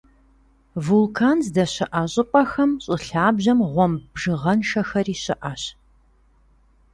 [0.85, 5.63] Вулкан здэщыӀэ щӀыпӀэхэм щӀы лъабжьэм гъуэмб бжыгъэншэхэри щыӀэщ.